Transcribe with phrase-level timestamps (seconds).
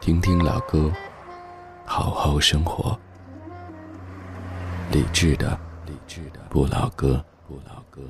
[0.00, 0.90] 听听老歌。
[1.84, 2.98] 好好生活，
[4.92, 8.00] 理智的，理智的不老歌，不老歌。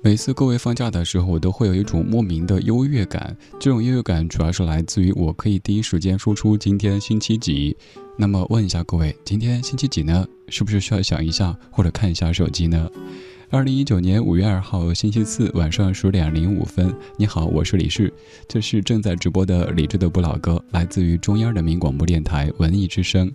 [0.00, 3.36] 每次各位放假的时候，我都会有一种莫名的优越感。
[3.60, 7.76] 这种优越感主要是来自于我可以第一时间说出今天星期几。
[8.16, 10.26] 那么问一下各位，今天星期几呢？
[10.48, 12.88] 是不是需要想一下或者看一下手机呢？
[13.50, 18.12] 二零一九年五月二号星期四晚上十点零五分，你好，我是李旭，
[18.48, 23.30] 这是正在直播的李志的不老歌，来自于中央人民广播电台文艺之声，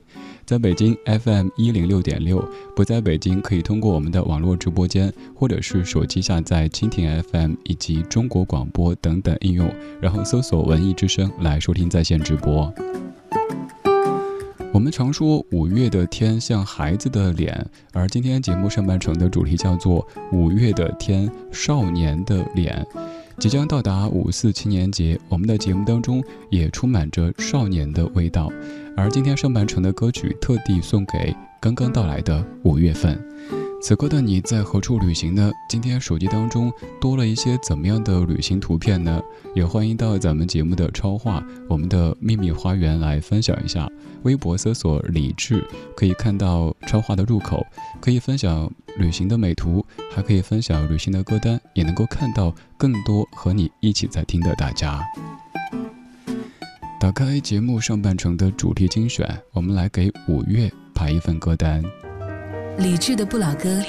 [0.45, 2.43] 在北京 FM 一零六点六，
[2.75, 12.73] 不在北京可以通过我们的网络直播间或者是手机下载蜻蜓 FM 以及中国广播等等应用，然后搜索文艺之声来收听在线直播。
[14.80, 22.88] 我们常说五月的天像孩子的脸，而今天节目上半程的主题叫做五月的天少年的脸。
[23.38, 28.49] 即将到达五四青年节，我们的节目当中也充满着少年的味道。
[28.95, 33.21] 而今天上半程的歌曲特地送给刚刚到来的五月份。
[33.81, 35.52] 此刻的你在何处旅行呢？
[35.69, 39.21] 今天手机当中多了一些怎么样的旅行图片呢？
[39.55, 43.89] 也欢迎到咱们节目的超话，我们的秘密花园来分享一下。
[44.23, 47.66] 微博搜索李智，可以看到超话的入口，
[48.02, 49.83] 可以分享旅行的美图，
[50.14, 55.02] 还可以分享旅行的歌单，也能够看到更多和你一起在听的大家。
[56.99, 61.81] 打开节目上半程的主题精选，我们来给五月排一份歌单。
[62.77, 63.81] 理智的不老歌，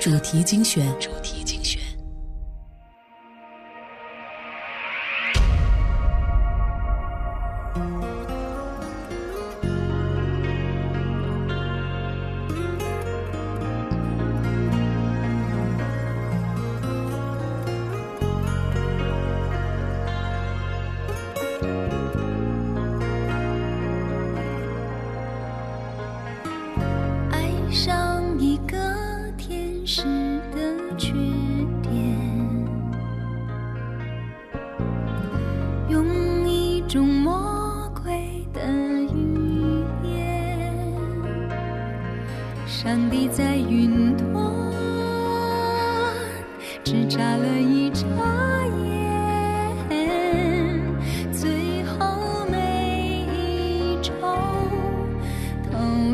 [0.00, 0.86] 主题精选。
[1.00, 1.12] 最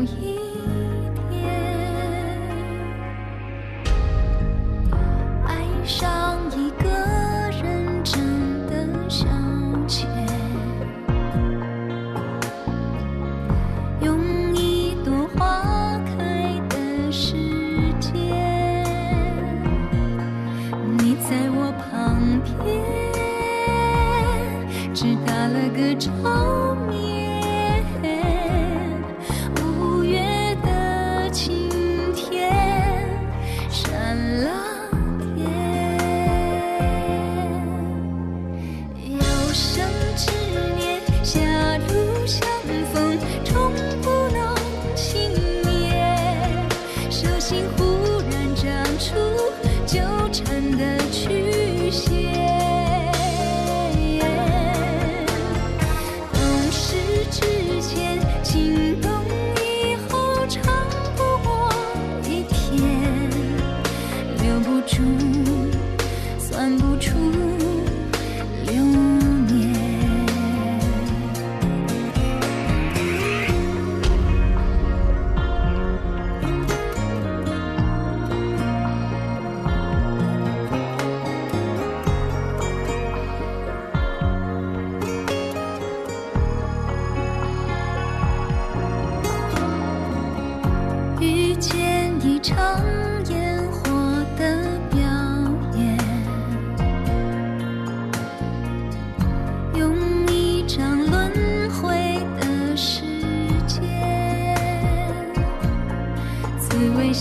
[0.01, 0.42] 滋味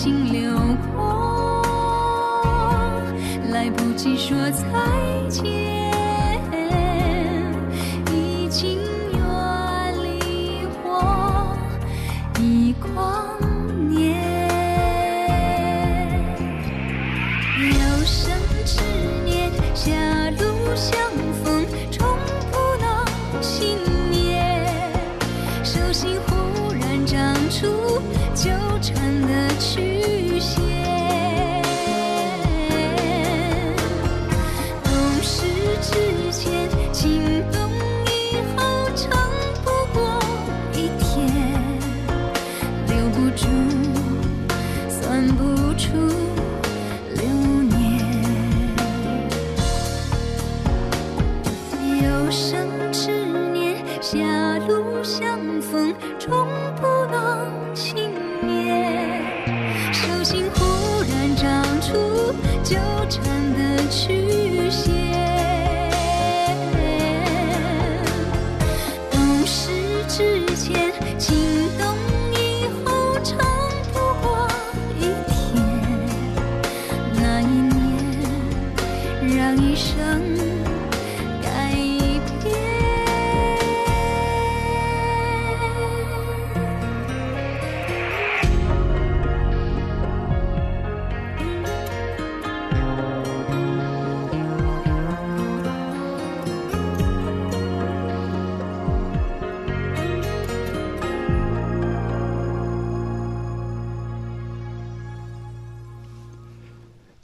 [0.03, 0.51] 心流
[0.97, 1.63] 过，
[3.53, 5.82] 来不及说再见。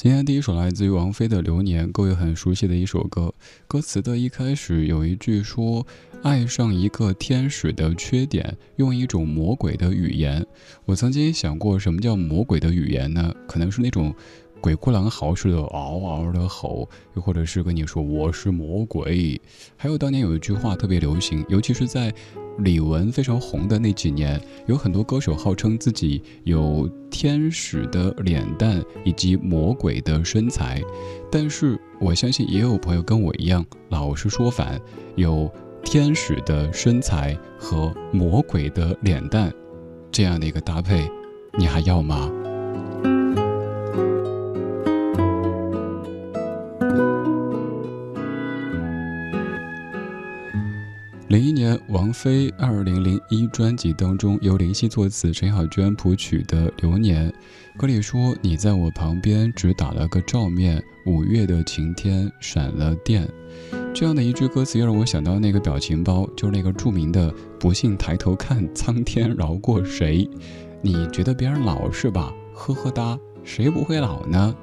[0.09, 3.31] 今天第一首来自于王菲的《流年》，各位很熟悉的一首歌。
[3.67, 5.87] 歌词的一开始有一句说
[6.25, 10.47] ：“爱上一个天使的缺点，用一种魔鬼的语言。”
[10.87, 13.35] 我曾经想过，什么叫魔鬼的语言呢？
[13.47, 14.15] 可能是那种。
[14.61, 19.41] 鬼哭狼嚎似的嗷嗷的吼，又或者是跟你说我是魔鬼。
[19.77, 22.13] 还有当年有一句话特别流行，尤其是在
[22.59, 30.83] 李玟非常红的那几年，有很多歌手号称自己有天使的脸蛋以及魔鬼的身材。
[31.31, 34.81] 但是我相信也有朋友跟我一样，老是说反，
[35.15, 35.49] 有
[35.85, 39.53] 天使的身材和魔鬼的脸蛋
[40.11, 41.09] 这样的一个搭配，
[41.57, 42.29] 你还要吗？
[51.29, 57.31] 零一年，王菲二零零一专辑当中由林夕作词、陈小娟谱曲的《流年》，
[57.79, 63.29] 歌里说：“你在我旁边只打了个照面，五月的晴天闪了电。”
[63.93, 67.31] 这样的一句歌词，又让我想到那个表情包，就是那个著名的
[67.61, 70.27] “不信抬头看，苍天饶过谁？”
[70.81, 72.33] 你觉得别人老是吧？
[72.55, 74.57] 呵呵哒，谁不会老呢？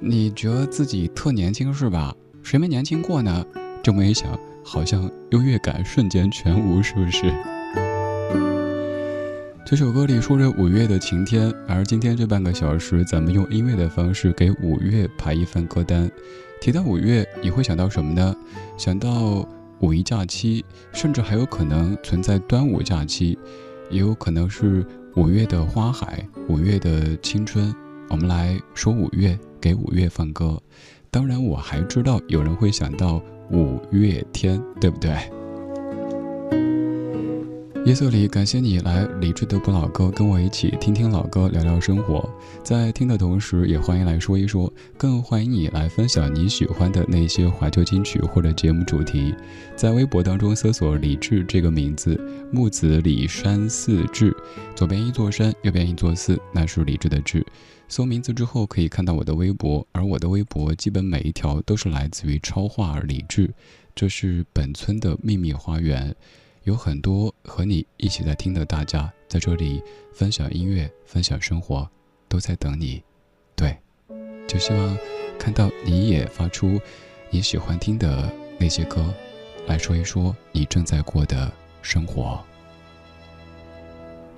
[0.00, 2.16] 你觉得自己特年轻是吧？
[2.42, 3.44] 谁没年轻过呢？
[3.82, 4.38] 这么一想。
[4.70, 7.32] 好像优越感瞬间全无，是不是？
[9.64, 16.10] 这首歌里说着五月的晴天，而今天这半个小时，咱们用音乐的方式给五月排一份歌单。
[16.60, 18.36] 提到五月，你会想到什么呢？
[18.76, 19.48] 想到
[19.80, 20.62] 五一假期，
[20.92, 23.38] 甚至还有可能存在端午假期，
[23.88, 24.84] 也有可能是
[25.16, 27.74] 五月的花海，五月的青春。
[28.10, 30.60] 我们来说五月，给五月放歌。
[31.10, 33.22] 当然，我还知道有人会想到。
[33.50, 35.16] 五月天，对不对？
[37.86, 42.28] 夜色里，感谢你来理智的不老歌，跟我一起听听老歌，聊聊生活。
[42.62, 49.34] 在听的同时，也欢迎来说一说，更欢迎你来分享你喜欢的那些怀旧金曲或者节目主题。
[49.74, 52.20] 在微博当中搜索“李志”这个名字，
[52.52, 54.36] 木子李山寺志，
[54.74, 57.42] 左边一座山，右边一座寺，那是李志的志。
[57.88, 63.50] 搜名字之后可以看到我的微博，而我的微博基本每一条都是来自于超话李智，
[63.94, 66.14] 这是本村的秘密花园，
[66.64, 71.88] 有很多和你一起在听的大家在这里分享音乐、分享生活，
[72.28, 73.02] 都在等你。
[73.56, 73.76] 对，
[74.46, 74.98] 就希望
[75.38, 76.78] 看到你也发出
[77.30, 78.30] 你喜欢听的
[78.60, 79.12] 那些歌，
[79.66, 82.44] 来说一说你正在过的生活。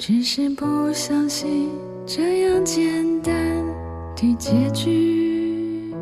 [0.02, 1.68] 只是不相信
[2.06, 3.34] 这样简单
[4.16, 5.94] 的结局，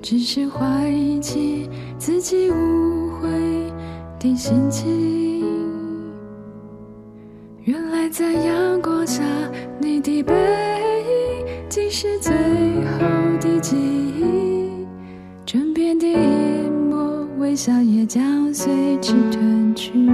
[0.00, 1.68] 只是怀疑起
[1.98, 3.28] 自己误会
[4.20, 5.42] 的心情。
[7.64, 9.24] 原来在阳光下，
[9.80, 13.08] 你的背影竟是最后
[13.40, 14.86] 的记忆，
[15.44, 20.08] 枕边的一抹微笑也将随之褪去。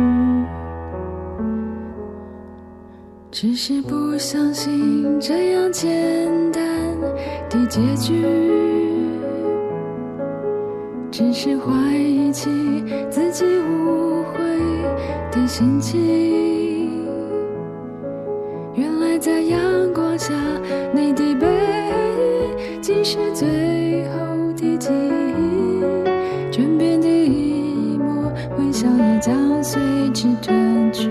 [3.33, 5.89] 只是不相信这样简
[6.51, 6.63] 单
[7.49, 8.13] 的结局，
[11.13, 12.51] 只是怀疑起
[13.09, 14.41] 自己误会
[15.31, 17.07] 的心情。
[18.75, 19.61] 原来在阳
[19.95, 20.35] 光下，
[20.93, 23.47] 你的背影竟是最
[24.09, 29.81] 后的记忆，枕边的一抹微笑也将随
[30.13, 31.09] 之褪去。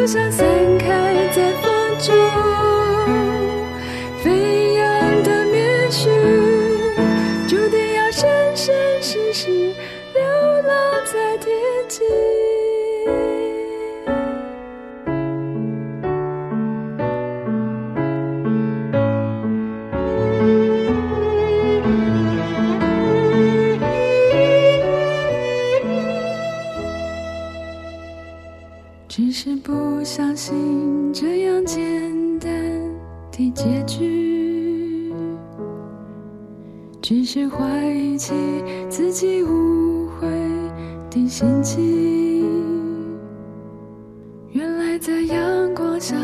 [0.00, 0.59] 就像。
[38.88, 40.28] 自己误会
[41.10, 42.80] 的心情。
[44.52, 46.16] 原来在阳光下，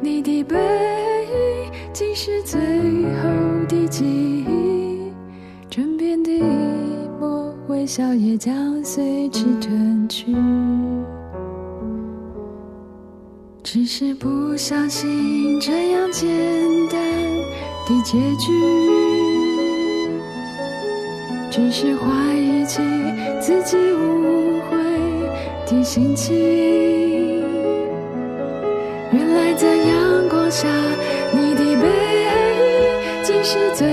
[0.00, 3.28] 你的背影竟是最后
[3.68, 5.12] 的记忆，
[5.68, 6.42] 枕边的一
[7.20, 10.34] 抹微笑也将随之褪去。
[13.62, 16.28] 只是不相信这样简
[16.88, 16.98] 单
[17.86, 19.05] 的结局。
[21.56, 22.82] 只是怀疑起
[23.40, 24.76] 自己误会
[25.64, 27.42] 的心情。
[29.10, 30.68] 原来在阳光下，
[31.32, 31.88] 你的背
[32.24, 33.86] 影竟是最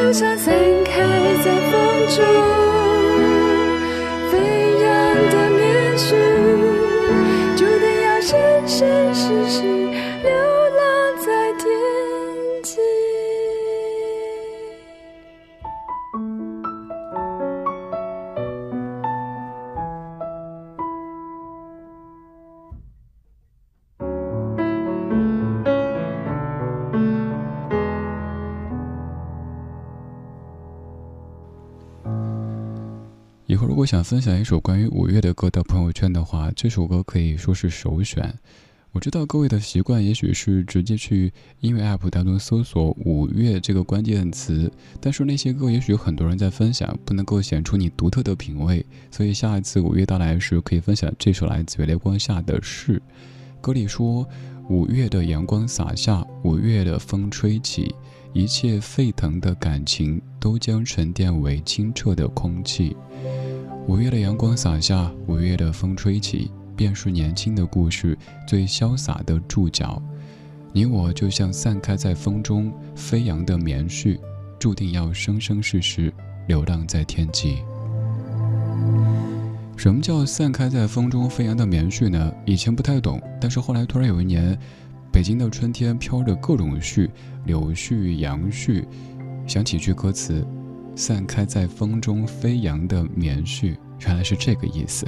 [0.00, 1.02] 就像散开
[1.42, 2.67] 在风中
[33.78, 38.36] 果想分享一首关于五月的歌到朋友圈的话，这首歌可以说是首选。
[38.90, 44.68] 我知道各位的习惯也许是直接去音乐 app 当中搜索“五月”这个关键词，
[45.00, 48.84] 但是那些歌也许有很多人在分享，不能够显出你独特的品味。
[49.12, 53.00] 所以下一次五月到来时，可以分享这首来自月光下的事。
[53.60, 54.26] 歌里说
[54.68, 57.94] ：“五月的阳光洒下，五月的风吹起，
[58.32, 62.96] 一切沸腾的感情都将沉淀为清澈的空气。”
[63.88, 68.16] 五月的阳光洒下，五月的风吹起，便是年轻的故事
[68.46, 70.00] 最潇洒的注脚。
[70.74, 74.20] 你我就像散开在风中飞扬的棉絮，
[74.58, 76.12] 注定要生生世世
[76.46, 77.62] 流浪在天际。
[79.74, 82.30] 什么叫散开在风中飞扬的棉絮呢？
[82.44, 84.54] 以前不太懂，但是后来突然有一年，
[85.10, 87.08] 北京的春天飘着各种絮，
[87.46, 88.84] 柳絮、杨絮，
[89.46, 90.46] 想起句歌词。
[90.98, 95.06] 散开在风中飞扬的棉絮，原来是这个意思。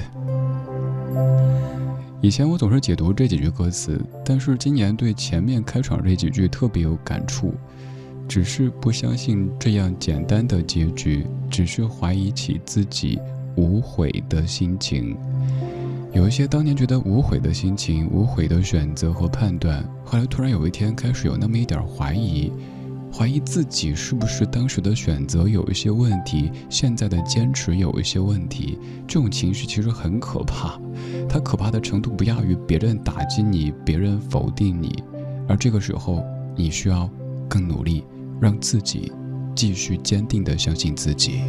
[2.21, 7.53] 以前我总是解读这几句歌词，但是今年对前面开场这几句特别有感触。
[8.25, 13.19] 只是不相信这样简单的结局，只是怀疑起自己
[13.57, 15.17] 无悔的心情。
[16.13, 22.49] 有一些当年觉得无悔的心情、无悔的选择和判断，后来突然有一天开始有那么一点怀疑，
[23.13, 28.79] 怀疑自己是不是当时的选择有一些问题，现在的坚持有一些问题。
[29.07, 30.79] 这种情绪其实很可怕，
[31.29, 35.03] 它可怕的程度不亚于别人打击你、别人否定你，
[35.47, 36.23] 而这个时候
[36.55, 37.07] 你需要
[37.47, 38.03] 更努力，
[38.39, 39.11] 让自己
[39.55, 41.41] 继续坚定地相信自己。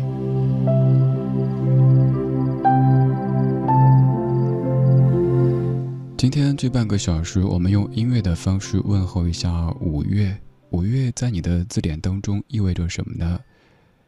[6.18, 10.36] 今天这半个小时，我们用音乐的方式问候一下五月。
[10.72, 13.38] 五月在你的字典当中意味着什么呢？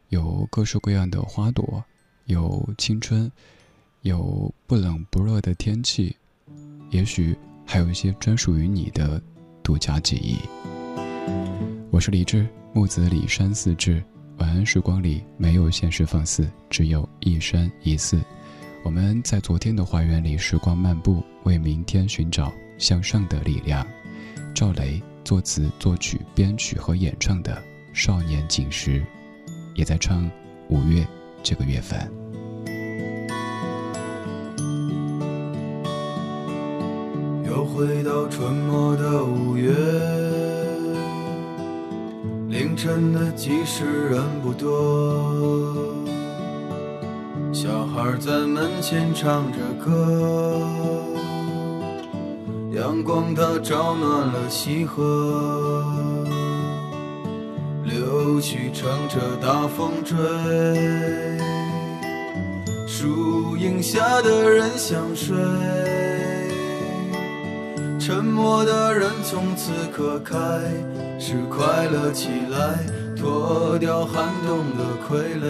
[0.09, 1.83] 有各式各样的花朵，
[2.25, 3.31] 有青春，
[4.01, 6.15] 有不冷不热的天气，
[6.89, 9.21] 也许还有一些专属于你的
[9.61, 10.39] 独家记忆。
[11.91, 14.03] 我是李志，木子李山寺志。
[14.37, 18.19] 晚安时光里没有现实放肆，只有一山一寺。
[18.83, 23.85] 我们在昨天的花园里时光漫步，为明天寻找向上的力量。
[24.53, 27.51] 赵雷作词、作曲、编曲和演唱的
[27.91, 28.99] 《少年锦时》，
[29.73, 30.29] 也在唱
[30.69, 31.05] 五月
[31.41, 31.99] 这个月份。
[37.43, 39.73] 又回到春末的五月，
[42.47, 45.91] 凌晨的集市人不多。
[47.51, 50.61] 小孩在门前唱着歌，
[52.75, 55.81] 阳光它照暖了溪河，
[57.85, 60.17] 柳絮乘着大风追，
[62.85, 65.37] 树荫下的人想睡，
[67.97, 70.35] 沉默的人从此刻开
[71.17, 72.77] 始快乐起来，
[73.15, 75.45] 脱掉寒冬的傀儡。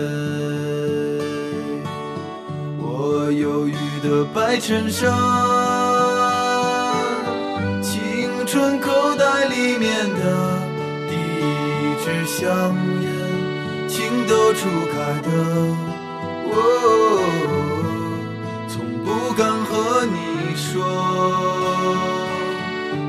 [2.77, 5.11] 我忧郁的白衬衫，
[8.55, 10.61] 春口袋里面的
[11.09, 12.47] 第一支香
[13.01, 13.05] 烟，
[13.89, 15.27] 情窦初开的
[16.47, 16.55] 我，
[18.69, 20.71] 从不敢和你说。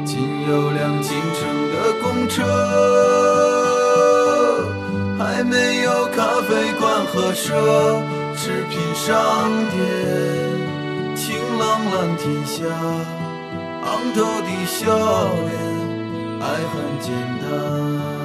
[0.05, 0.19] 仅
[0.51, 2.43] 有辆进城的公车，
[5.17, 7.55] 还没有咖啡馆和奢。
[8.35, 9.15] 侈品商
[9.71, 9.79] 店，
[11.15, 12.67] 晴朗蓝天下，
[14.17, 14.87] 头的笑
[15.45, 15.53] 脸，
[16.41, 18.16] 爱很简单。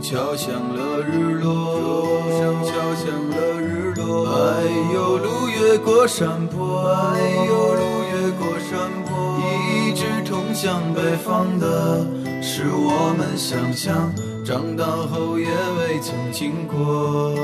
[0.00, 2.22] 敲响了日落，
[2.62, 4.28] 敲响了日落。
[4.28, 4.62] 哎
[4.94, 9.40] 呦，路越过山坡，哎呦，路越过山坡。
[9.42, 12.06] 一直通向北方的，
[12.40, 14.12] 是我们想象，
[14.44, 17.34] 长大后也未曾经过。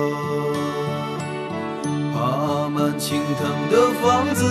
[2.15, 4.45] 爬满青藤的房子，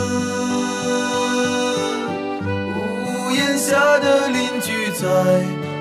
[2.44, 5.59] 屋檐下的邻居在。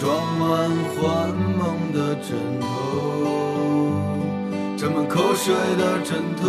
[0.00, 0.08] 装
[0.38, 0.48] 满
[0.96, 2.64] 幻梦的枕头，
[4.74, 6.48] 沾满口水的枕头。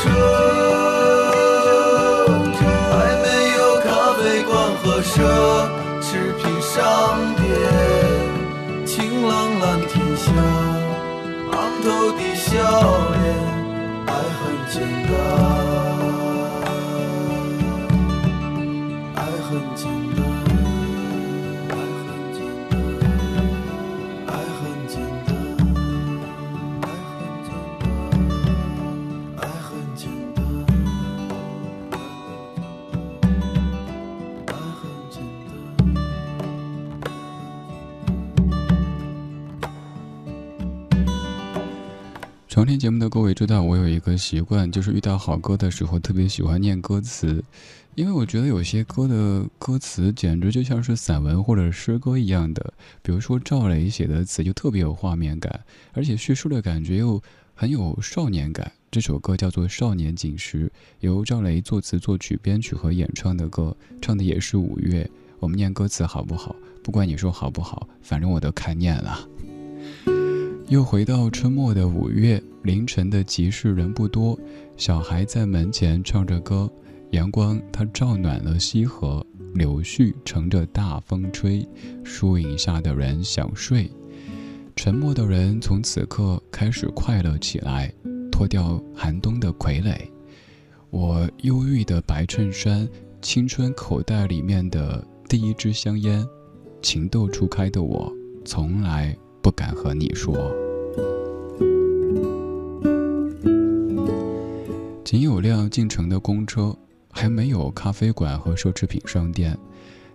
[0.00, 0.04] 车
[2.90, 3.26] 还没
[3.58, 5.12] 有咖啡馆和奢
[6.00, 6.74] 侈品商
[7.34, 7.42] 店
[8.86, 10.30] 晴朗蓝天下
[11.52, 12.48] 昂头的笑
[13.12, 13.24] 脸
[14.06, 14.76] 爱很简
[15.08, 15.87] 单。
[42.88, 47.44] 节目的各位知道，我有一个习惯，就是遇到好歌的时候，特别喜欢念歌词，
[47.96, 52.72] 因为我觉得有些歌的歌词简直就像是散文或者诗歌一样的。
[53.02, 55.60] 比如说赵雷写的词就特别有画面感，
[55.92, 57.22] 而且叙述的感觉又
[57.54, 58.72] 很有少年感。
[58.90, 60.64] 这首歌叫做《少年锦时》，
[61.00, 65.06] 由赵雷作词、作曲、编曲和演唱的歌，唱的也是五月。
[65.40, 66.56] 我们念歌词好不好？
[66.82, 69.28] 不管你说好不好，反正我都看念了。
[70.68, 74.38] 又回到春末的五月，凌晨的集市人不多，
[74.76, 76.70] 小孩在门前唱着歌，
[77.12, 81.66] 阳光它照暖了溪河，柳絮乘着大风吹，
[82.04, 83.90] 树影下的人想睡，
[84.76, 87.90] 沉默的人从此刻开始快乐起来，
[88.30, 89.96] 脱掉寒冬的傀儡。
[90.90, 92.86] 我忧郁的白衬衫，
[93.22, 96.22] 青春口袋里面的第一支香烟，
[96.82, 98.12] 情窦初开的我，
[98.44, 99.16] 从来。
[99.42, 100.52] 不敢和你说。
[105.04, 106.76] 仅有辆进城的公车，
[107.10, 109.56] 还没有咖啡馆和奢侈品商店。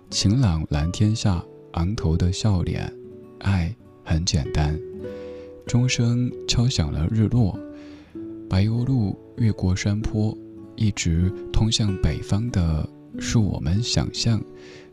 [0.09, 2.93] 晴朗蓝天下，昂头的笑脸，
[3.39, 4.79] 爱很简单。
[5.65, 7.57] 钟声敲响了日落，
[8.47, 10.37] 柏油路越过山坡，
[10.75, 14.39] 一直通向北方的，是我们想象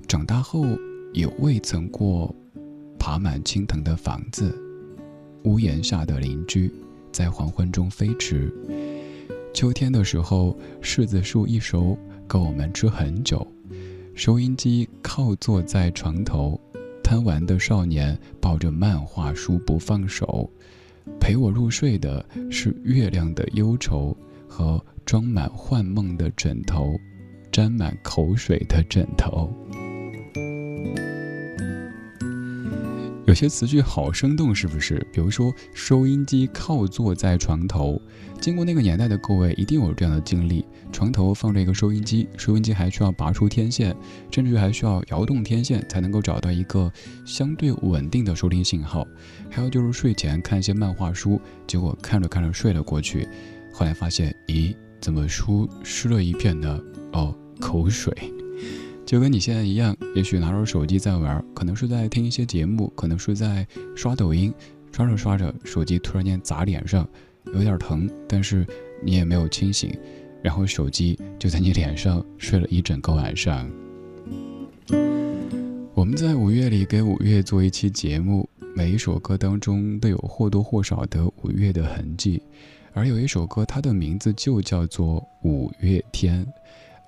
[0.09, 0.65] 长大后
[1.13, 2.35] 也未曾过。
[3.01, 4.55] 爬满青藤的房子，
[5.45, 6.71] 屋檐下的邻居，
[7.11, 8.53] 在黄昏中飞驰。
[9.55, 13.45] 秋天的时候，柿子树一熟，够我们吃很久。
[14.15, 16.61] 收音机靠坐在床头，
[17.03, 20.49] 贪玩的少年抱着漫画书不放手。
[21.19, 24.15] 陪我入睡的是月亮的忧愁
[24.47, 26.95] 和装满幻梦的枕头，
[27.51, 29.51] 沾满口水的枕头。
[33.31, 35.07] 有些词句好生动，是不是？
[35.13, 38.03] 比如说，收音机靠坐在床头，
[38.41, 43.95] 经过那个年代的各位一定有这样的经历：床头放着一个收音机，收音机还需要拔出天线，
[44.33, 46.93] 甚至还需要摇动天线才能够找到一个
[47.25, 49.07] 相对稳定的收听信号。
[49.49, 53.29] 还有就是睡前看一些漫画书，结果看着看着睡了过去，
[53.73, 56.81] 后来发现，咦，怎么书湿了一片呢？
[57.13, 58.13] 哦，口水。
[59.11, 64.55] 就跟你现在一样，也许拿着手机在玩，可能是在听一些节目，可能是在刷抖音，
[64.93, 67.05] 刷着刷着，手机突然间砸脸上，
[67.47, 68.65] 有点疼，但是
[69.03, 69.93] 你也没有清醒，
[70.45, 73.69] 然后手机就在你脸上睡了一整个晚上。
[75.93, 82.41] 我们在五月里给五月做一期节目，每一首歌当中都有或多或少的五月的痕迹，
[82.93, 86.47] 而有一首歌，它的名字就叫做《五月天》。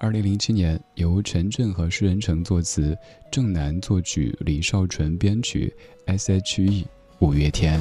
[0.03, 2.99] 二零零七年，由陈震和施仁成作词，
[3.31, 5.73] 郑楠作曲，李少纯编曲
[6.07, 6.85] ，S.H.E
[7.21, 7.49] 五月。
[7.49, 7.81] 天。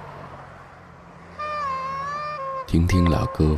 [2.71, 3.57] 听听老歌，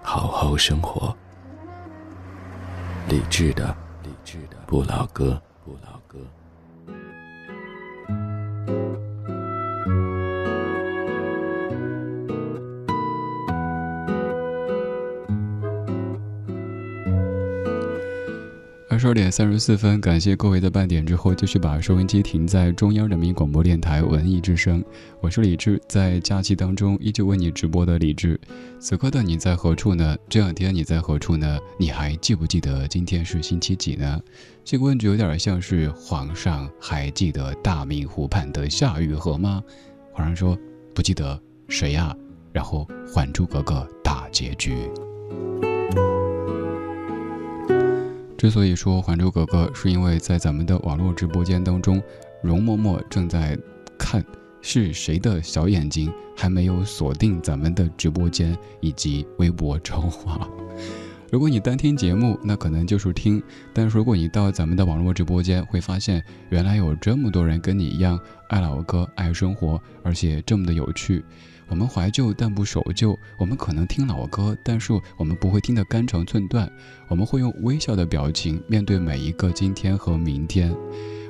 [0.00, 1.12] 好好生活。
[3.08, 5.42] 理智的，理智的不老歌，
[19.02, 24.80] 十二点三十四分，感谢各位的半点之后，继续把收音机停在中央人民广播电台文艺之声。
[25.20, 28.40] 我是李志，在假期当中依旧为你直播的李志。
[28.78, 30.16] 此刻的你在何处呢？
[30.28, 31.58] 这两天你在何处呢？
[31.76, 34.20] 你还记不记得今天是星期几呢？
[34.64, 39.60] 这个问题有点像是皇上还记得大明湖畔的夏雨荷吗？
[40.12, 40.56] 皇上说
[40.94, 41.36] 不记得，
[41.66, 42.14] 谁呀？
[42.52, 44.76] 然后《还珠格格》大结局。
[48.42, 52.02] 之所以说《还珠格格》，是因为在咱们的网络直播间当中，
[52.42, 53.56] 容嬷嬷正在
[53.96, 54.20] 看
[54.60, 60.48] 是谁的小眼睛还没有锁定咱们的直播间以及微博超话。
[61.30, 63.40] 如果你单听节目，那可能就是听；
[63.72, 71.24] 但是如果你到咱们的网络直播间，会发现原来有这么多人跟你一样爱老歌、爱生活，而且这么的有趣。
[71.72, 76.70] 我们怀旧但不守旧，我们可能听老歌，但是我们不会听得肝肠寸断。
[77.08, 80.70] 我们会用微笑的表情面对每一个今天和明天。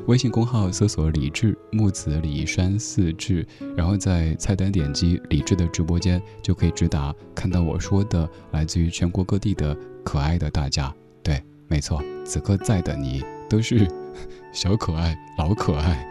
[0.09, 10.93] 微信公号搜索“李志木子李山四志”，然后在菜单点击“李志”的直播间，就可以直达看到我说的来自于全国各地的可爱的大家。
[11.23, 13.87] 对，没错，此刻在的你都是
[14.53, 16.05] 小可爱、老可爱。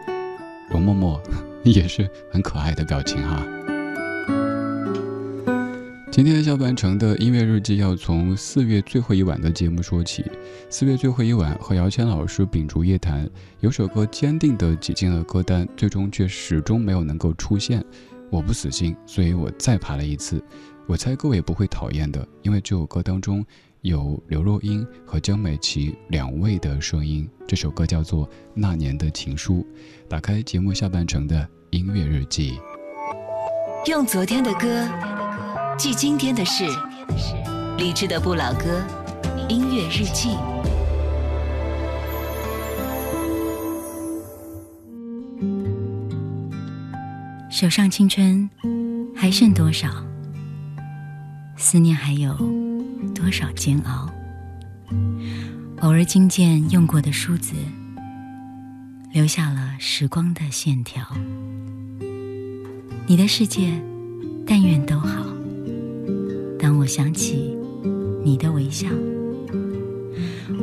[0.69, 1.19] 容嬷嬷
[1.65, 3.45] 也是很可爱的表情哈。
[6.12, 10.26] 今天下半程的音乐日记要从四月最后一晚的节目说起。
[10.69, 13.30] 四月最后一晚和姚谦老师秉烛夜谈，
[13.62, 17.82] 有首歌坚定地挤进了歌单，最终却始终没有能够出现。
[18.30, 20.43] 我不死心，所以我再爬了一次。
[20.86, 23.43] 我猜各位不会讨厌的，因为这首歌当中
[23.80, 27.26] 有刘若英和江美琪两位的声音。
[27.47, 29.60] 这首歌叫做《那年的情书》。
[30.10, 32.60] 打开节目下半程的音乐日记，
[33.88, 35.20] 用昨天的歌。
[35.81, 36.63] 记今天的事，
[37.75, 38.85] 理智的不老歌，
[39.49, 40.37] 音乐日记。
[47.49, 48.47] 手上青春
[49.15, 49.89] 还剩多少？
[51.57, 52.37] 思念还有
[53.15, 54.07] 多少煎熬？
[55.79, 57.55] 偶尔惊见用过的梳子，
[59.11, 61.03] 留下了时光的线条。
[63.07, 63.81] 你的世界，
[64.45, 65.20] 但愿都好。
[66.93, 67.58] 想起
[68.21, 68.86] 你的微笑，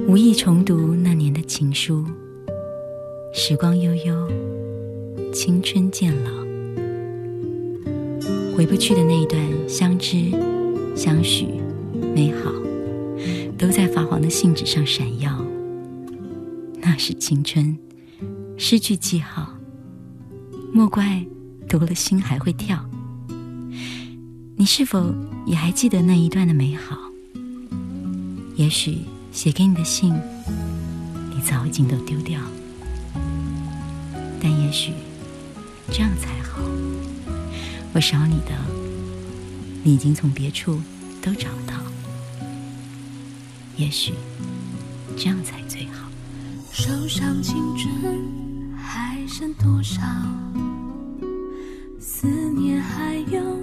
[0.07, 2.05] 无意重读那年的情书。
[3.33, 4.29] 时光悠悠，
[5.33, 6.31] 青春渐老，
[8.55, 10.31] 回不去的那一段相知、
[10.95, 11.47] 相许、
[12.15, 12.53] 美好，
[13.57, 15.43] 都在发黄的信纸上闪耀。
[16.79, 17.75] 那是青春，
[18.59, 19.55] 失去记号，
[20.75, 21.25] 莫怪
[21.67, 22.85] 读了心还会跳。
[24.61, 25.15] 你是否？
[25.47, 26.99] 也还记得那一段的美好。
[28.57, 28.99] 也许
[29.31, 30.13] 写给你的信，
[31.33, 32.41] 你早已经都丢掉。
[34.43, 34.93] 但也许
[35.93, 36.61] 这样才好。
[37.93, 38.53] 我少你的，
[39.85, 40.81] 你已经从别处
[41.23, 41.75] 都找到。
[43.77, 44.13] 也许
[45.17, 46.11] 这样才最好。
[46.73, 50.03] 手上青春还剩多少？
[52.01, 53.58] 思念还有。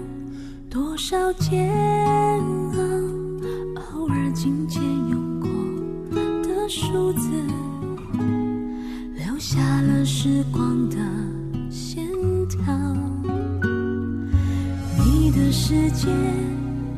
[1.07, 1.69] 少煎
[2.73, 2.79] 熬，
[3.93, 5.47] 偶尔紧牵用过
[6.41, 7.29] 的梳子，
[9.13, 10.97] 留下了时光的
[11.69, 12.07] 线
[12.49, 12.73] 条。
[14.97, 16.07] 你的世界，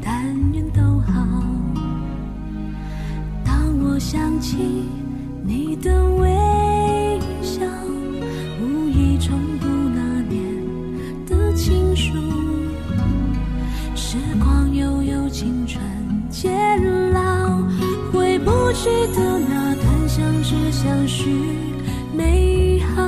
[0.01, 1.43] 但愿都好。
[3.43, 4.85] 当我想起
[5.43, 6.05] 你的
[21.07, 21.31] 许
[22.13, 23.01] 美好，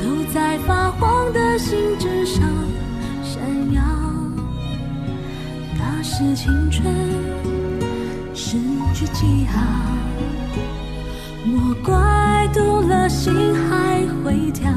[0.00, 2.40] 都在发黄的信纸上
[3.24, 3.42] 闪
[3.74, 3.82] 耀。
[5.76, 6.94] 那是青春
[8.32, 8.56] 失
[8.94, 9.60] 去记号，
[11.44, 13.34] 莫怪读了心
[13.68, 14.70] 还会跳。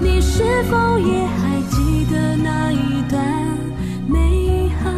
[0.00, 3.24] 你是否也还记得那一段
[4.08, 4.90] 美好？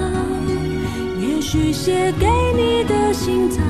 [1.21, 2.27] 也许写给
[2.57, 3.61] 你的信早。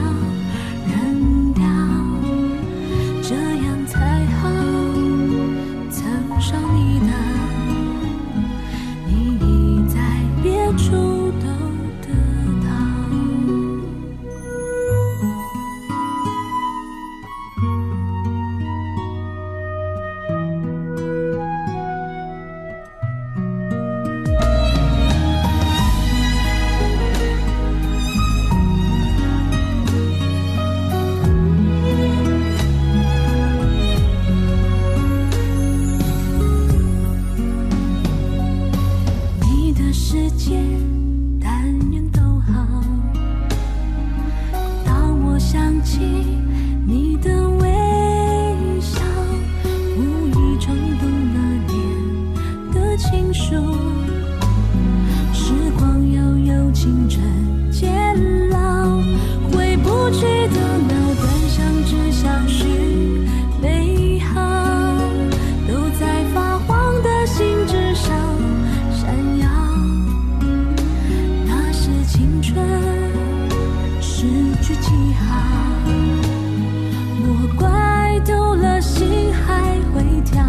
[77.22, 80.42] 我怪丢了心还会跳。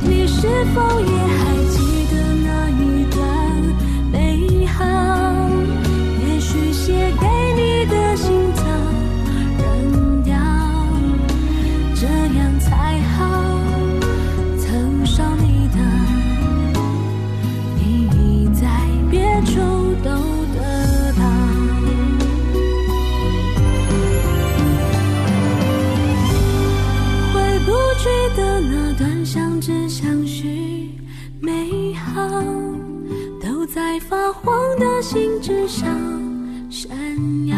[0.00, 1.00] 你是否
[35.46, 35.88] 身上
[36.68, 36.90] 闪
[37.46, 37.56] 耀。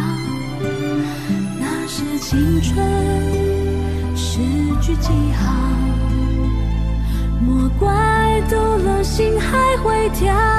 [1.58, 2.86] 那是青春
[4.14, 4.40] 诗
[4.82, 5.54] 句记号。
[7.40, 10.57] 莫怪读了心还会跳。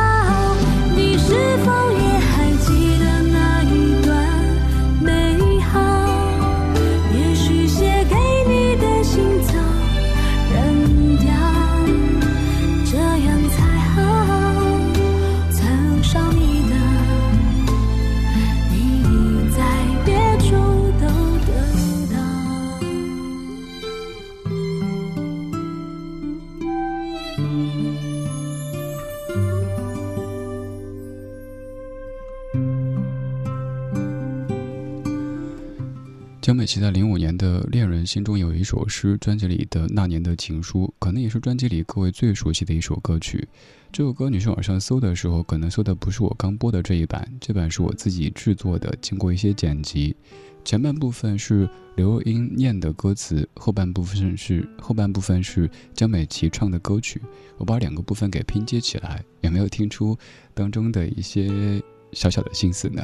[36.70, 43.48] 其在零五年的《恋人心中有一首诗》专辑里的《那年的情书》，可能也是专辑里各位最熟悉的一首歌曲。
[43.92, 50.16] 这首歌，女生网上搜的时候，可能搜的不是我刚播的这一版，这版是我自己制作的，经过一些剪辑。
[50.64, 57.20] 前半部分是刘若英念的歌词，后半部分是后半部分是江美琪唱的歌曲。
[57.58, 60.16] 我把两个部分给拼接起来，有没有听出
[60.54, 61.82] 当中的一些
[62.14, 63.04] 小小的心思呢？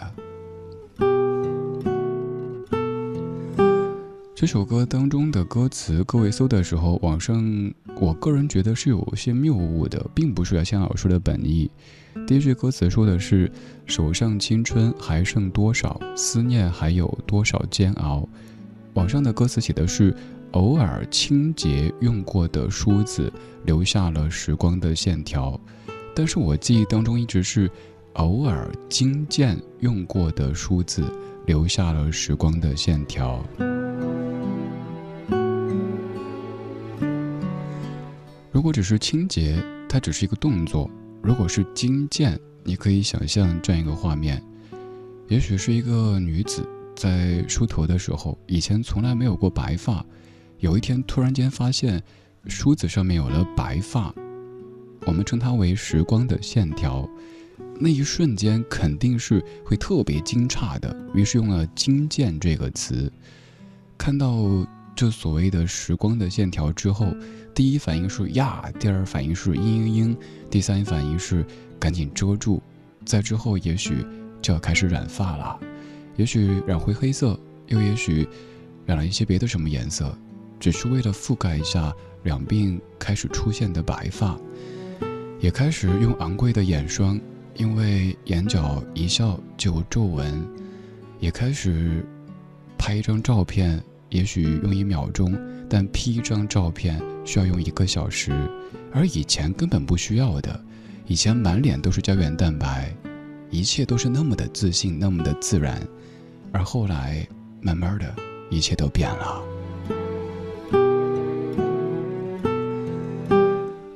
[4.36, 11.72] 这首歌当中的歌词，各位搜的时候，网上我个人觉得是有些谬误的，并不是向老师的本意。
[12.28, 13.50] 第一句歌词说的是
[13.88, 18.28] “手上青春还剩多少，思念还有多少煎熬”，
[18.96, 20.14] 网上的歌词写的是
[20.52, 23.32] “偶尔清洁用过的梳子，
[23.64, 25.58] 留下了时光的线条”，
[26.14, 27.72] 但是我记忆当中一直是
[28.16, 31.02] “偶尔精简用过的梳子，
[31.46, 33.42] 留下了时光的线条”。
[38.56, 40.90] 如果只是清洁，它只是一个动作；
[41.22, 44.42] 如果是金剑，你可以想象这样一个画面：
[45.28, 50.06] 也许是一个女子在梳头的时候，以前从来没有过白发，
[50.60, 52.02] 有一天突然间发现
[52.48, 54.16] 梳子上面有了白发，
[55.06, 57.06] 我们称它为时光的线条。
[57.78, 63.12] 那一瞬间肯定是会特别惊诧的，于是用了“精简”这个词，
[63.98, 64.66] 看到。
[64.98, 67.14] 这所谓的时光的线条之后，
[67.56, 70.18] 第一反应是呀，第二反应是嘤嘤嘤，
[70.52, 71.46] 第三反应是
[71.80, 72.62] 赶紧遮住，
[73.06, 74.06] 再之后也许
[74.42, 75.58] 就要开始染发了，
[76.18, 78.28] 也许染回黑色，又也许
[78.86, 80.14] 染了一些别的什么颜色，
[80.60, 81.94] 只是为了覆盖一下
[82.24, 84.38] 两鬓开始出现的白发，
[85.40, 87.18] 也开始用昂贵的眼霜
[87.56, 90.46] 因为眼角一笑就有皱纹，
[91.22, 92.06] 也开始
[92.78, 95.34] 拍一张照片，也许用一秒钟，
[95.70, 98.32] 但 P 一张照片需要用一个小时，
[98.94, 100.58] 而以前根本不需要的，
[101.08, 102.96] 以前满脸都是胶原蛋白，
[103.50, 105.82] 一切都是那么的自信，那么的自然，
[106.52, 107.28] 而后来
[107.60, 108.16] 慢慢的，
[108.50, 109.44] 一切都变了，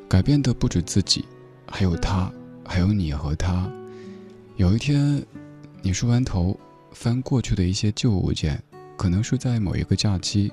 [0.10, 1.24] 改变的不止自己，
[1.68, 2.30] 还有他。
[2.72, 3.68] 还有你和他，
[4.58, 5.20] 有一天，
[5.82, 6.56] 你梳完头，
[6.92, 8.62] 翻过去的一些旧物件，
[8.96, 10.52] 可能是在某一个假期，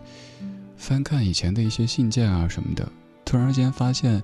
[0.77, 2.91] 翻看以前的一些信件啊什么的，
[3.25, 4.23] 突然间发现，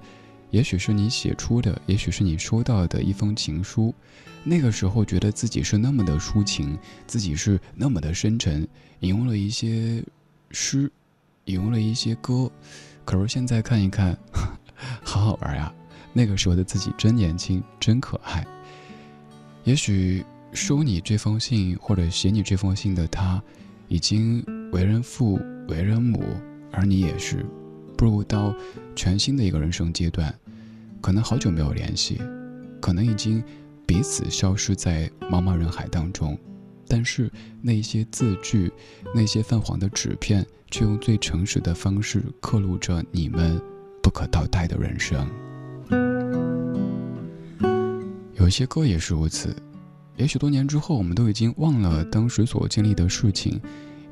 [0.50, 3.94] 也许是你写出的，也许是你收到的一封情书，
[4.44, 8.66] 那个时候觉得自己是那么的抒情，自己是那么的深沉，
[9.00, 10.04] 引用了一些
[10.50, 10.90] 诗，
[11.46, 12.50] 引用了一些歌，
[13.04, 14.16] 可是现在看一看，
[15.02, 15.72] 好好玩呀。
[16.12, 18.46] 那个时候的自己真年轻，真可爱。
[19.64, 20.22] 也许
[20.52, 23.42] 收你这封信或者写你这封信的他，
[23.92, 25.38] 已经为人父、
[25.68, 26.24] 为人母，
[26.70, 27.44] 而你也是，
[27.94, 28.54] 步入到
[28.96, 30.34] 全新的一个人生阶段，
[31.02, 32.18] 可能好久没有联系，
[32.80, 33.44] 可能已经
[33.86, 36.38] 彼此消失在茫茫人海当中，
[36.88, 37.30] 但是
[37.60, 38.72] 那些字句，
[39.14, 43.60] 那些泛黄的纸片，却用最诚实的方式刻录着你们
[44.02, 45.28] 不可倒带的人生。
[48.36, 49.54] 有些歌也是如此，
[50.16, 53.60] 也许多年之后，我们都已经忘了当时所经历的事情，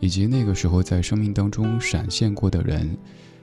[0.01, 2.97] 以及那个时候在生命当中闪现过的人。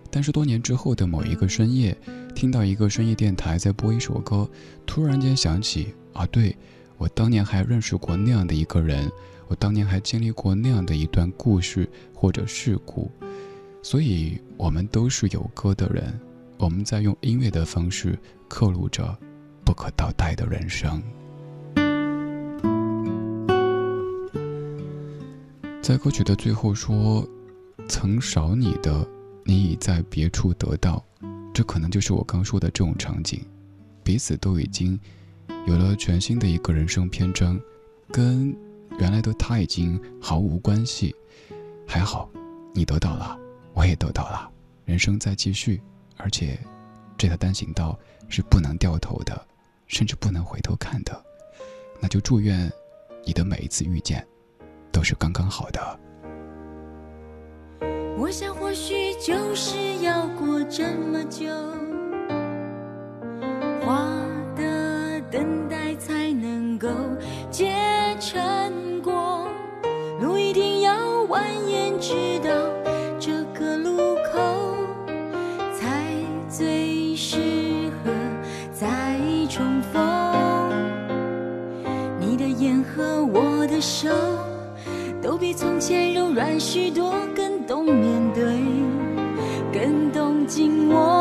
[0.09, 1.95] 但是多年之后的某一个深夜，
[2.33, 4.49] 听到一个深夜电台在播一首歌，
[4.85, 6.55] 突然间想起啊，对
[6.97, 9.11] 我当年还认识过那样的一个人，
[9.47, 13.11] 我当年还经历过那样的一段故事或者事故。
[13.83, 16.19] 所以，我们都是有歌的人，
[16.57, 19.17] 我们在用音乐的方式刻录着。
[19.65, 21.03] 不可倒带的人生，
[25.87, 27.25] 在歌曲的最后说
[27.87, 29.07] ：“曾少你的，
[29.45, 31.01] 你已在别处得到。”
[31.55, 33.39] 这可能就是我刚说的这种场景，
[34.03, 34.99] 彼此都已经
[35.65, 37.57] 有了全新的一个人生篇章，
[38.11, 38.53] 跟
[38.99, 41.15] 原来的他已经毫无关系。
[41.87, 42.29] 还好，
[42.73, 43.39] 你得到了，
[43.73, 44.51] 我也得到了，
[44.83, 45.81] 人生在继续，
[46.17, 46.59] 而且
[47.17, 49.41] 这条单行道是不能掉头的。
[49.87, 51.25] 甚至不能回头看的，
[52.01, 52.69] 那就祝愿
[53.25, 54.27] 你的每一次遇见
[54.97, 55.79] 都是刚刚好的。
[58.17, 61.45] 我想，或许就是要过这么久，
[63.85, 64.09] 花
[64.55, 66.89] 的等待才能够
[67.51, 67.75] 结
[68.19, 69.47] 成果，
[70.19, 72.49] 路一定要蜿蜒直到
[73.19, 74.75] 这个路口，
[75.79, 76.11] 才
[76.49, 77.37] 最适
[78.03, 78.11] 合
[78.73, 80.01] 再重逢。
[82.19, 83.79] 你的眼和我的。
[83.79, 84.09] 手
[85.27, 88.45] 都比从前柔软许多，更懂面对，
[89.73, 91.16] 更懂紧握。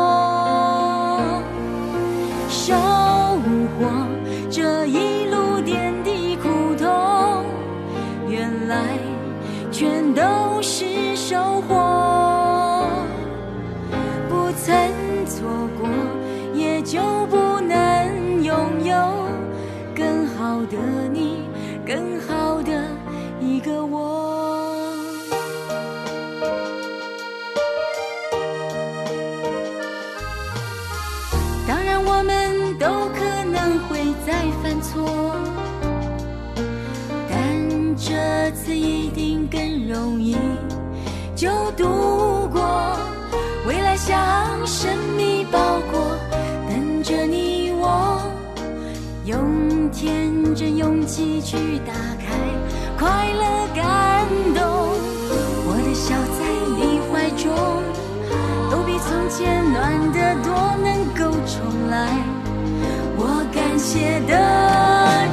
[63.17, 63.21] 我
[63.53, 64.33] 感谢的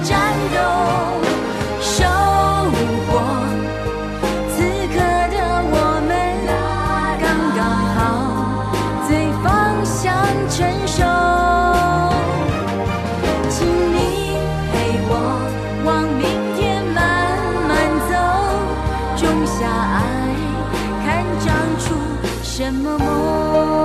[0.03, 0.13] 战
[0.55, 0.57] 斗
[1.81, 1.97] 收
[3.09, 3.11] 获，
[4.51, 4.57] 此
[4.93, 4.97] 刻
[5.31, 5.37] 的
[5.71, 5.75] 我
[6.09, 6.11] 们
[7.21, 7.25] 刚
[7.57, 7.61] 刚
[7.95, 7.97] 好，
[9.07, 9.11] 最
[9.43, 9.45] 芳
[9.85, 10.03] 向
[10.49, 10.57] 成
[10.87, 10.97] 熟。
[13.51, 13.55] 请
[13.93, 13.97] 你
[14.73, 14.75] 陪
[15.09, 15.13] 我
[15.85, 15.89] 往
[16.19, 16.23] 明
[16.57, 16.61] 天
[16.95, 16.99] 慢
[17.69, 17.73] 慢
[18.09, 18.13] 走，
[19.17, 19.57] 种下
[19.95, 20.03] 爱，
[21.05, 21.07] 看
[21.41, 21.47] 长
[21.79, 21.85] 出
[22.43, 23.84] 什么梦。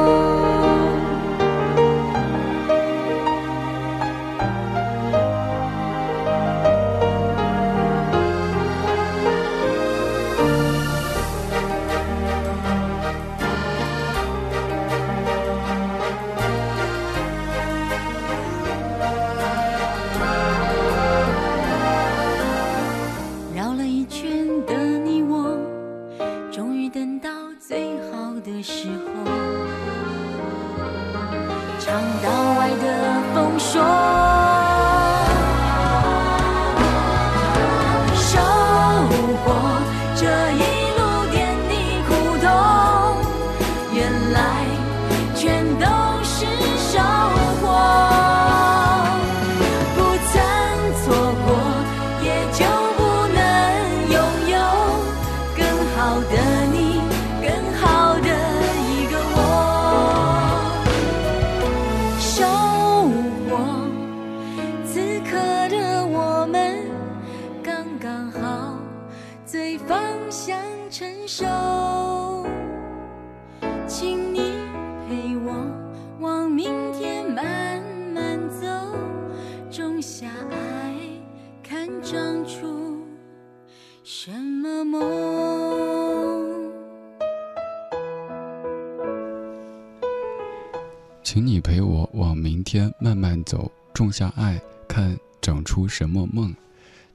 [95.41, 96.53] 长出什么梦。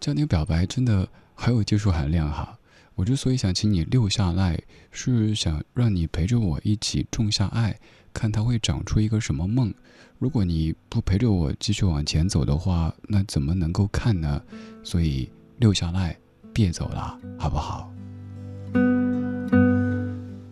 [0.01, 2.59] 这样的表白真的很有技术含量哈。
[2.95, 4.61] 我之所以想请你留下来，
[4.93, 7.77] 是想让你陪着我一起种下爱，
[8.13, 9.75] 看它会长出一个什么梦。
[10.19, 14.41] 如果你不陪着我继续往前走的话，那怎么能够看呢？
[14.85, 16.17] 所以留下来，
[16.53, 17.93] 别走了，好不好？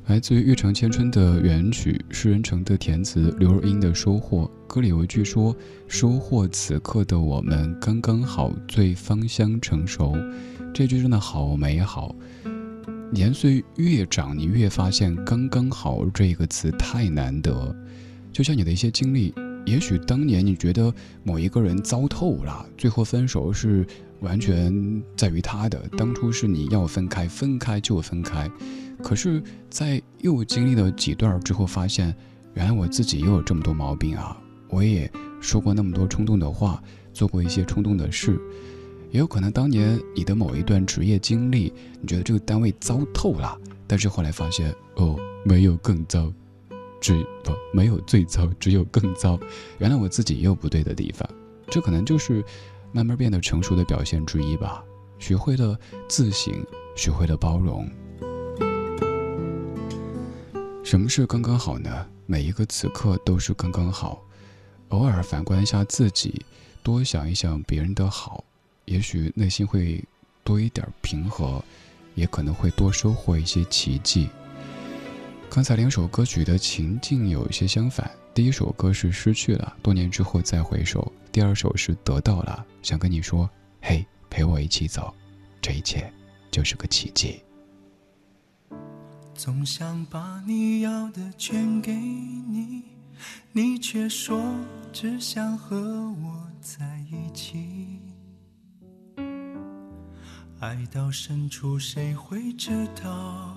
[0.06, 4.44] 来自于《玉成千春》的原曲，诗人城的填词，刘若英的《收获》。
[4.72, 5.54] 歌里有一句说
[5.86, 10.16] ：“收获此刻的我们刚刚好，最芳香成熟。”
[10.72, 12.16] 这句真的好美好。
[13.10, 17.76] 年岁越长，你越发现“刚刚好”这个词太难得。
[18.32, 19.34] 就像你的一些经历，
[19.66, 20.90] 也许当年你觉得
[21.22, 23.86] 某一个人糟透了，最后分手是
[24.20, 25.78] 完全在于他的。
[25.98, 28.50] 当初是你要分开，分开就分开。
[29.02, 32.16] 可是，在又经历了几段之后，发现
[32.54, 34.38] 原来我自己也有这么多毛病啊！
[34.72, 35.08] 我也
[35.38, 38.40] 说过那么多冲动的话，做过一些冲动的事。
[39.10, 41.70] 也有可能当年你的某一段职业经历，
[42.00, 45.14] 你觉得这个单位糟透了，但是后来发现哦，
[45.44, 46.32] 没有更糟，
[46.98, 49.38] 只不没有最糟，只有更糟。
[49.76, 51.28] 原来我自己也有不对的地方，
[51.68, 52.42] 这可能就是
[52.90, 54.82] 慢慢变得成熟的表现之一吧。
[55.18, 56.50] 学会了自省，
[56.96, 57.86] 学会了包容。
[60.82, 62.06] 什么是刚刚好呢？
[62.24, 64.24] 每一个此刻都是刚刚好。
[64.92, 66.44] 偶尔反观一下自己，
[66.82, 68.44] 多想一想别人的好。
[68.84, 70.04] 也许内心会
[70.44, 71.64] 多一点平和，
[72.14, 74.28] 也可能会多收获一些奇迹。
[75.48, 83.48] 刚才两首歌曲的情境有一些相反，第一首歌是失去了，多年之后再回首；第二首是得到了，想跟你说，
[83.80, 85.14] 嘿，陪我一起走，
[85.62, 86.12] 这一切
[86.50, 87.40] 就是个奇迹。
[89.34, 92.82] 总想把你要的全给你，
[93.52, 94.54] 你却说
[94.92, 97.98] 只想和我在一起。
[100.60, 103.56] 爱到深处，谁会知道？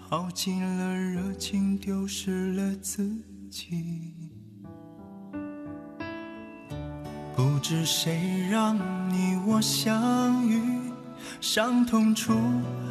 [0.00, 3.16] 耗尽了热情，丢失了自
[3.50, 4.14] 己。
[7.36, 8.76] 不知谁让
[9.08, 10.60] 你我相遇，
[11.40, 12.32] 伤痛处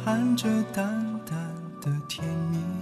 [0.04, 2.79] 含着淡淡的甜蜜。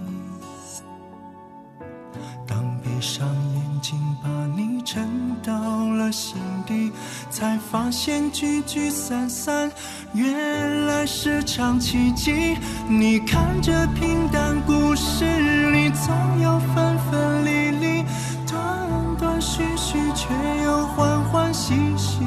[3.11, 5.51] 上眼睛，把你沉到
[5.95, 6.37] 了心
[6.67, 6.91] 底，
[7.31, 9.71] 才发现聚聚散散。
[10.13, 12.55] 原来是场奇迹。
[12.87, 15.25] 你看这平淡故事
[15.71, 18.05] 里，总有分分离离，
[18.45, 18.87] 断
[19.17, 20.27] 断续续，却
[20.63, 22.19] 又欢欢喜喜。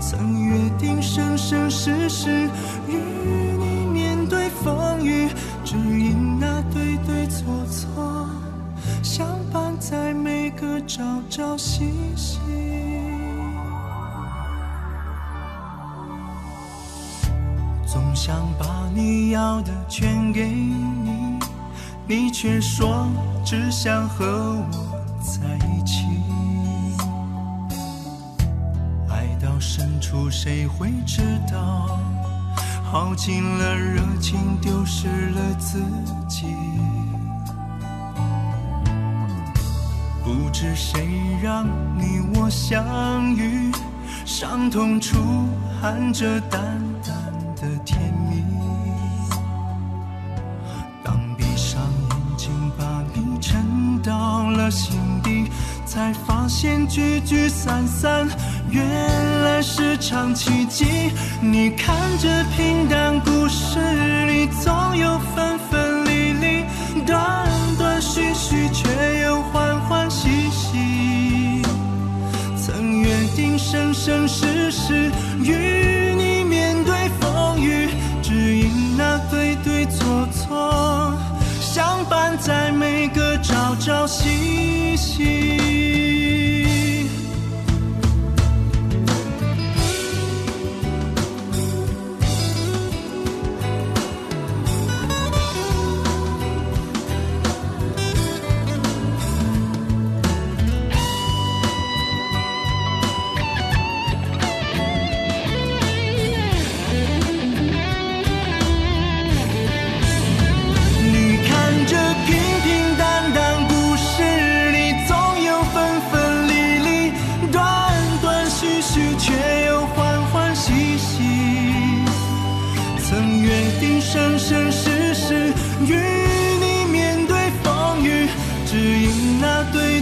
[0.00, 2.48] 曾约定生生世世，
[2.86, 2.94] 与
[3.58, 5.28] 你面对风雨，
[10.92, 12.40] 朝朝夕夕。
[17.86, 21.38] 总想把你要的全给你，
[22.08, 23.06] 你却说
[23.44, 26.06] 只想和我在一起。
[29.08, 31.22] 爱到深处，谁会知
[31.52, 32.00] 道？
[32.82, 35.80] 耗尽了热情，丢失了自
[36.28, 36.46] 己。
[40.32, 41.08] 不知谁
[41.42, 41.66] 让
[41.98, 43.72] 你我相遇，
[44.24, 45.18] 伤痛处
[45.82, 46.60] 含着淡
[47.04, 47.16] 淡。
[47.60, 48.00] 的甜
[48.30, 48.42] 蜜。
[51.04, 51.78] 当闭上
[52.08, 55.50] 眼睛，把你沉到了心底，
[55.84, 58.26] 才发现聚聚散散，
[58.70, 58.82] 原
[59.42, 61.12] 来是场奇迹。
[61.42, 63.78] 你看这平淡故事
[64.24, 66.64] 里，总有分分离离，
[67.04, 67.46] 断
[74.02, 75.10] 生生世世
[75.44, 77.90] 与你面对风雨。
[78.22, 81.12] 只因那对对错错，
[81.60, 85.59] 相伴在每个朝朝夕夕。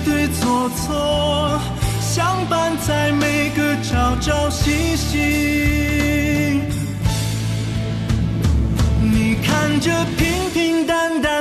[0.09, 1.61] 对错错
[2.01, 6.63] 相伴在每个朝朝夕夕。
[9.03, 11.38] 你看着平平淡淡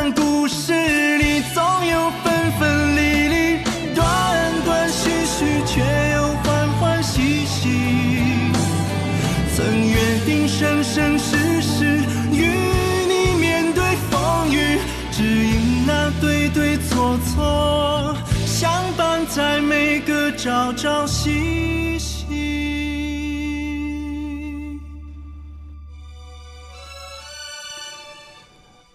[20.48, 22.26] 朝朝夕夕。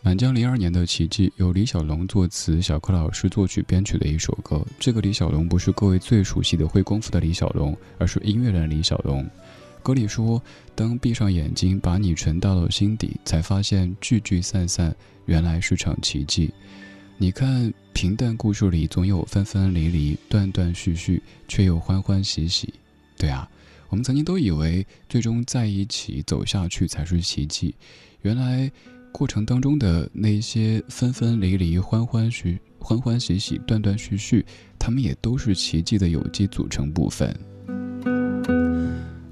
[0.00, 4.64] 满江零二年的《奇迹》由李小龙作词，小柯老师作曲编曲的一首歌。
[4.78, 9.28] 这个李小龙不是各位最熟悉的会功夫的李小龙，而是音乐人李小龙。
[9.82, 10.42] 歌里说
[10.74, 14.96] ：“当闭上眼睛，把你沉到了心底，才发现聚聚散散，
[15.26, 16.50] 原来是场奇迹。”
[17.22, 22.74] 你看，平淡故事里总有分分离离、断断续续，却又欢欢喜喜。
[23.16, 23.48] 对啊，
[23.90, 27.76] 我们曾经都以为最终在一起走下去才是奇迹，
[28.22, 28.68] 原来。
[29.12, 34.44] 过程当中的那些分分离离、欢欢喜欢欢喜喜、断断续续，
[34.76, 37.32] 他们也都是奇迹的有机组成部分。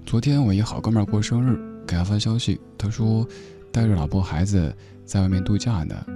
[0.07, 3.27] 昨天我一好哥们儿过生日，给他发消息，他说
[3.73, 4.73] 带着老婆孩子
[5.05, 6.07] 在外面度假呢。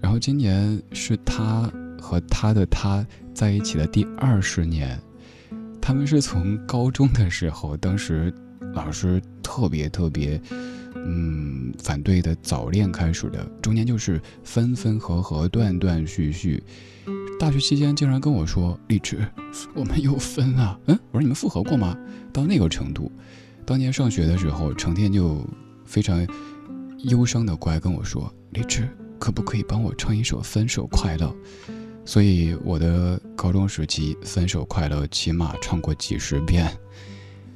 [0.00, 1.70] 然后今年是他
[2.00, 4.98] 和他的他在一起的第二十年，
[5.80, 8.32] 他们是从高中的时候，当时
[8.74, 10.40] 老师特别特别。
[11.02, 16.60] 嗯，反对的早恋开始的，中间就是分分合合、断断续续。
[17.38, 19.24] 大学期间竟然跟我说：“荔枝，
[19.72, 21.96] 我们又分了！”嗯，我说你们复合过吗？
[22.32, 23.10] 到那个程度，
[23.64, 25.46] 当年上学的时候，成天就
[25.86, 26.26] 非常
[27.04, 28.86] 忧伤的过来跟我说：“荔枝，
[29.20, 31.26] 可不可以帮我唱一首《分手快乐》？”
[32.04, 36.76] 所以我的高中时期《分手快乐》起码唱过几十遍。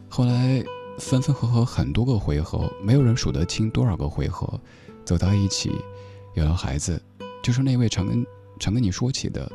[0.08, 0.64] 后来。
[0.96, 4.60] 分分合合很多个回合，没有人数得清多少个回合，
[5.04, 5.72] 走到一起，
[6.34, 7.02] 有了孩子，
[7.42, 8.24] 就是那位常跟
[8.60, 9.50] 常跟你说起的，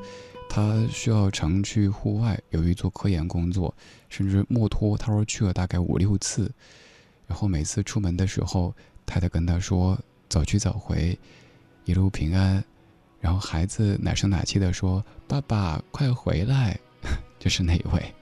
[0.50, 3.74] 他需要常去户外，由于做科研工作，
[4.10, 6.52] 甚至墨脱，他说去了大概五六次，
[7.26, 9.98] 然后每次出门的时候，太太跟他说
[10.28, 11.18] 早去早回，
[11.90, 12.64] 一路平安，
[13.20, 16.80] 然后孩子奶声奶气的说爸爸快回来，
[17.40, 18.14] 就是那位。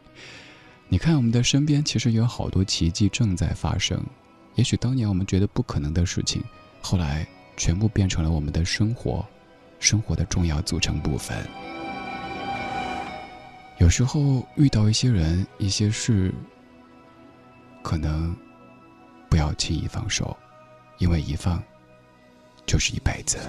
[0.87, 4.01] 你看，我们的身边其实有好多奇迹正在发生。
[4.55, 6.41] 也许当年我们觉得不可能的事情，
[6.81, 9.25] 后来全部变成了我们的生活，
[9.81, 11.37] 生活的重要组成部分。
[13.79, 16.33] 有时候遇到一些人、一些事，
[17.83, 18.33] 可能
[19.29, 20.37] 不要轻易放手，
[20.99, 21.61] 因为一放
[22.67, 23.39] 就是一辈子。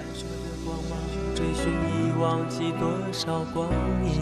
[1.35, 3.69] 追寻已忘记多少光
[4.01, 4.15] 年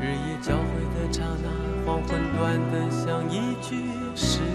[0.00, 0.62] 日夜交汇
[0.94, 1.48] 的刹那，
[1.86, 2.38] 黄昏短
[2.70, 3.68] 得像一句
[4.14, 4.46] 誓言。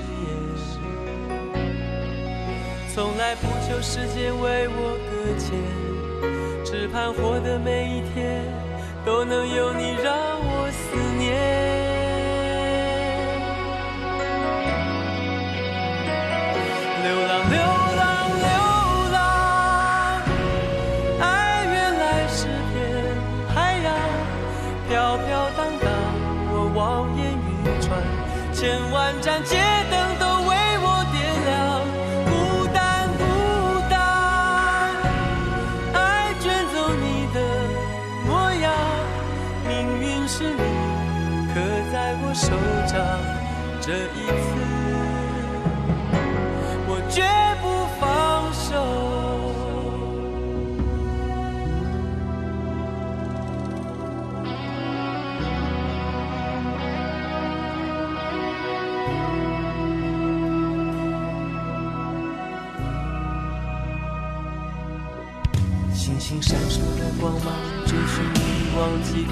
[2.93, 5.45] 从来不求时间为我搁浅，
[6.63, 8.45] 只盼活的每一天
[9.03, 10.44] 都能有你让我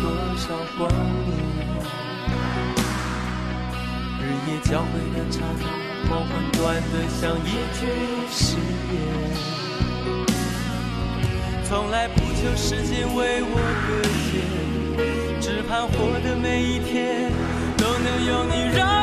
[0.04, 0.48] 多少
[0.78, 1.32] 光年。
[4.20, 5.64] 日夜交汇的刹那，
[6.10, 7.48] 黄昏短得像一
[7.80, 7.80] 句
[8.30, 8.58] 誓
[8.92, 8.94] 言。
[11.64, 13.56] 从来不求时间为我
[13.88, 13.90] 搁
[14.20, 17.32] 浅，只盼活的每一天
[17.78, 19.03] 都能有你让。